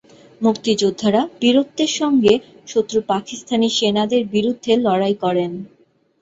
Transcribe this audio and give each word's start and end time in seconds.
মুক্তিযোদ্ধারা 0.41 1.21
বীরত্বের 1.41 1.91
সঙ্গে 1.99 2.33
শত্রু 2.67 2.99
পাকিস্তানি 3.07 3.67
সেনাদের 3.77 4.21
বিরুদ্ধে 4.33 4.71
লড়াই 4.85 5.15
করেন। 5.23 5.51